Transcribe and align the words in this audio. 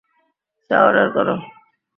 চা 0.69 0.77
অর্ডার 0.85 1.07
করো। 1.15 1.35